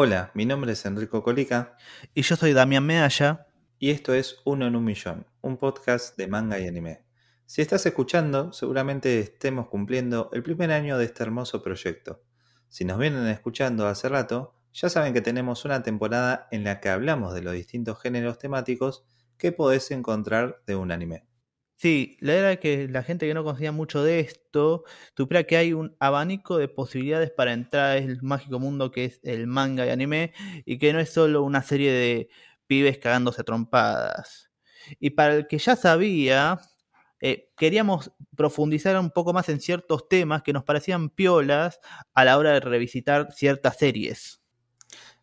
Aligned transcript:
Hola, 0.00 0.30
mi 0.32 0.46
nombre 0.46 0.74
es 0.74 0.86
Enrico 0.86 1.24
Colica. 1.24 1.76
Y 2.14 2.22
yo 2.22 2.36
soy 2.36 2.52
Damián 2.52 2.86
Mealla. 2.86 3.48
Y 3.80 3.90
esto 3.90 4.14
es 4.14 4.36
Uno 4.44 4.68
en 4.68 4.76
un 4.76 4.84
Millón, 4.84 5.26
un 5.40 5.56
podcast 5.56 6.16
de 6.16 6.28
manga 6.28 6.60
y 6.60 6.68
anime. 6.68 7.02
Si 7.46 7.62
estás 7.62 7.84
escuchando, 7.84 8.52
seguramente 8.52 9.18
estemos 9.18 9.66
cumpliendo 9.66 10.30
el 10.32 10.44
primer 10.44 10.70
año 10.70 10.98
de 10.98 11.06
este 11.06 11.24
hermoso 11.24 11.64
proyecto. 11.64 12.22
Si 12.68 12.84
nos 12.84 12.96
vienen 12.96 13.26
escuchando 13.26 13.88
hace 13.88 14.08
rato, 14.08 14.54
ya 14.72 14.88
saben 14.88 15.12
que 15.12 15.20
tenemos 15.20 15.64
una 15.64 15.82
temporada 15.82 16.46
en 16.52 16.62
la 16.62 16.78
que 16.78 16.90
hablamos 16.90 17.34
de 17.34 17.42
los 17.42 17.54
distintos 17.54 18.00
géneros 18.00 18.38
temáticos 18.38 19.04
que 19.36 19.50
podés 19.50 19.90
encontrar 19.90 20.62
de 20.64 20.76
un 20.76 20.92
anime. 20.92 21.26
Sí, 21.80 22.16
la 22.20 22.32
verdad 22.34 22.52
es 22.54 22.58
que 22.58 22.88
la 22.88 23.04
gente 23.04 23.28
que 23.28 23.34
no 23.34 23.44
conocía 23.44 23.70
mucho 23.70 24.02
de 24.02 24.18
esto, 24.18 24.82
tuviera 25.14 25.44
que 25.44 25.56
hay 25.56 25.72
un 25.72 25.94
abanico 26.00 26.58
de 26.58 26.66
posibilidades 26.66 27.30
para 27.30 27.52
entrar 27.52 27.98
en 27.98 28.10
el 28.10 28.20
mágico 28.20 28.58
mundo 28.58 28.90
que 28.90 29.04
es 29.04 29.20
el 29.22 29.46
manga 29.46 29.86
y 29.86 29.90
anime, 29.90 30.32
y 30.64 30.78
que 30.78 30.92
no 30.92 30.98
es 30.98 31.10
solo 31.10 31.44
una 31.44 31.62
serie 31.62 31.92
de 31.92 32.30
pibes 32.66 32.98
cagándose 32.98 33.44
trompadas. 33.44 34.50
Y 34.98 35.10
para 35.10 35.36
el 35.36 35.46
que 35.46 35.58
ya 35.58 35.76
sabía, 35.76 36.58
eh, 37.20 37.52
queríamos 37.56 38.10
profundizar 38.36 38.98
un 38.98 39.10
poco 39.12 39.32
más 39.32 39.48
en 39.48 39.60
ciertos 39.60 40.08
temas 40.08 40.42
que 40.42 40.52
nos 40.52 40.64
parecían 40.64 41.10
piolas 41.10 41.78
a 42.12 42.24
la 42.24 42.38
hora 42.38 42.50
de 42.54 42.60
revisitar 42.60 43.30
ciertas 43.32 43.76
series. 43.78 44.40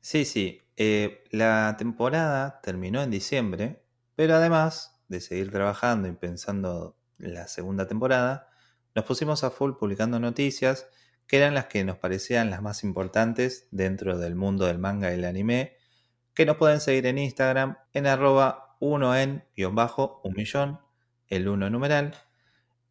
Sí, 0.00 0.24
sí. 0.24 0.60
Eh, 0.76 1.24
la 1.30 1.76
temporada 1.78 2.60
terminó 2.62 3.02
en 3.02 3.10
diciembre, 3.10 3.82
pero 4.16 4.34
además 4.34 4.98
de 5.12 5.20
seguir 5.20 5.52
trabajando 5.52 6.08
y 6.08 6.12
pensando 6.12 6.96
la 7.18 7.46
segunda 7.46 7.86
temporada, 7.86 8.48
nos 8.94 9.04
pusimos 9.04 9.44
a 9.44 9.50
full 9.50 9.74
publicando 9.78 10.18
noticias 10.18 10.88
que 11.26 11.36
eran 11.36 11.54
las 11.54 11.66
que 11.66 11.84
nos 11.84 11.98
parecían 11.98 12.50
las 12.50 12.62
más 12.62 12.82
importantes 12.82 13.68
dentro 13.70 14.18
del 14.18 14.34
mundo 14.34 14.66
del 14.66 14.78
manga 14.78 15.10
y 15.10 15.14
el 15.14 15.24
anime, 15.24 15.76
que 16.34 16.46
nos 16.46 16.56
pueden 16.56 16.80
seguir 16.80 17.06
en 17.06 17.18
Instagram 17.18 17.76
en 17.92 18.06
arroba 18.06 18.76
1 18.80 19.16
en 19.16 19.44
guion 19.54 19.74
bajo 19.74 20.20
un 20.24 20.32
millón, 20.32 20.80
el 21.28 21.46
1 21.46 21.70
numeral. 21.70 22.16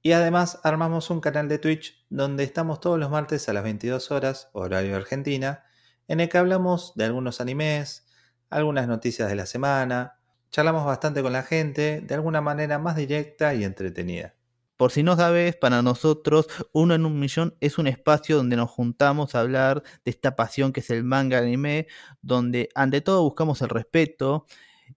Y 0.04 0.14
además 0.14 0.60
armamos 0.64 1.10
un 1.10 1.22
canal 1.22 1.48
de 1.50 1.58
Twitch 1.58 2.06
donde 2.10 2.44
estamos 2.44 2.80
todos 2.80 3.00
los 3.00 3.10
martes 3.10 3.50
a 3.50 3.54
las 3.54 3.64
22 3.64 4.12
horas, 4.12 4.50
horario 4.54 4.96
Argentina, 4.96 5.66
en 6.08 6.20
el 6.20 6.30
que 6.30 6.38
hablamos 6.38 6.94
de 6.96 7.06
algunos 7.06 7.42
animes, 7.42 8.08
algunas 8.50 8.88
noticias 8.88 9.28
de 9.28 9.36
la 9.36 9.46
semana, 9.46 10.21
charlamos 10.52 10.86
bastante 10.86 11.22
con 11.22 11.34
la 11.34 11.44
gente 11.44 12.02
de 12.02 12.16
alguna 12.16 12.42
manera 12.42 12.78
más 12.78 12.96
directa 12.96 13.54
y 13.54 13.64
entretenida. 13.64 14.36
Por 14.78 14.92
si 14.92 15.04
no 15.04 15.16
sabes, 15.16 15.56
para 15.56 15.82
nosotros 15.82 16.48
Uno 16.74 16.96
en 16.96 17.06
un 17.06 17.20
Millón 17.20 17.56
es 17.60 17.78
un 17.78 17.88
espacio 17.88 18.38
donde 18.38 18.56
nos 18.56 18.70
juntamos 18.70 19.36
a 19.36 19.40
hablar 19.40 19.84
de 20.04 20.12
esta 20.12 20.36
pasión 20.36 20.74
que 20.74 20.80
es 20.80 20.90
el 20.90 21.04
manga 21.04 21.38
anime, 21.38 21.88
donde 22.22 22.70
ante 22.74 23.02
todo 23.02 23.24
buscamos 23.24 23.62
el 23.62 23.70
respeto 23.70 24.46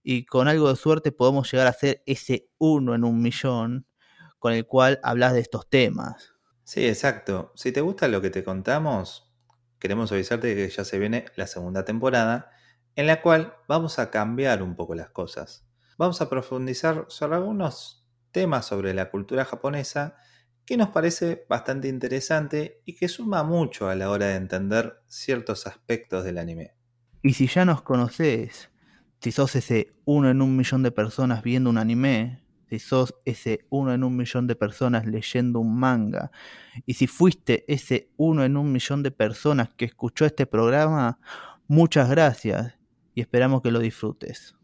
y 0.03 0.25
con 0.25 0.49
algo 0.49 0.71
de 0.71 0.77
suerte 0.77 1.13
podemos 1.13 1.51
llegar 1.53 1.67
a 1.67 1.73
ser 1.73 2.03
ese 2.07 2.49
uno 2.59 2.95
en 2.95 3.05
un 3.05 3.21
millón 3.21 3.87
con 4.39 4.55
el 4.55 4.67
cual 4.67 5.01
hablas 5.03 5.35
de 5.35 5.41
estos 5.41 5.69
temas. 5.69 6.33
Sí, 6.65 6.87
exacto. 6.87 7.53
Si 7.55 7.73
te 7.73 7.83
gusta 7.83 8.09
lo 8.09 8.23
que 8.23 8.31
te 8.31 8.43
contamos, 8.43 9.31
queremos 9.79 10.11
avisarte 10.11 10.55
que 10.55 10.69
ya 10.69 10.85
se 10.85 10.99
viene 10.99 11.27
la 11.37 11.47
segunda 11.47 11.85
temporada 11.85 12.51
en 12.97 13.07
la 13.07 13.23
cual 13.23 13.55
vamos 13.69 13.99
a 13.99 14.11
cambiar 14.11 14.63
un 14.63 14.77
poco 14.77 14.95
las 14.95 15.11
cosas. 15.11 15.67
Vamos 15.99 16.21
a 16.21 16.29
profundizar 16.29 17.07
sobre 17.09 17.37
algunos 17.37 18.05
temas 18.35 18.67
sobre 18.67 18.93
la 18.95 19.11
cultura 19.11 19.45
japonesa 19.45 20.17
que 20.67 20.77
nos 20.77 20.89
parece 20.89 21.47
bastante 21.49 21.89
interesante 21.89 22.83
y 22.85 22.97
que 22.97 23.09
suma 23.09 23.45
mucho 23.45 23.89
a 23.89 23.95
la 23.95 24.11
hora 24.11 24.27
de 24.27 24.37
entender 24.37 25.03
ciertos 25.09 25.67
aspectos 25.67 26.25
del 26.25 26.39
anime. 26.39 26.75
Y 27.23 27.35
si 27.35 27.47
ya 27.47 27.65
nos 27.65 27.83
conoces, 27.83 28.71
si 29.21 29.31
sos 29.31 29.55
ese 29.57 29.93
uno 30.05 30.31
en 30.31 30.43
un 30.43 30.57
millón 30.57 30.83
de 30.83 30.91
personas 30.91 31.43
viendo 31.43 31.71
un 31.71 31.79
anime, 31.79 32.43
si 32.69 32.79
sos 32.79 33.15
ese 33.25 33.67
uno 33.71 33.95
en 33.95 34.05
un 34.05 34.17
millón 34.17 34.47
de 34.47 34.57
personas 34.57 35.07
leyendo 35.07 35.61
un 35.61 35.79
manga, 35.79 36.31
y 36.87 36.95
si 36.95 37.07
fuiste 37.07 37.65
ese 37.73 38.11
uno 38.17 38.45
en 38.45 38.57
un 38.57 38.73
millón 38.73 39.03
de 39.03 39.11
personas 39.11 39.69
que 39.77 39.85
escuchó 39.85 40.25
este 40.25 40.47
programa, 40.47 41.19
muchas 41.69 42.11
gracias 42.11 42.74
y 43.15 43.21
esperamos 43.21 43.63
que 43.63 43.71
lo 43.71 43.79
disfrutes. 43.79 44.57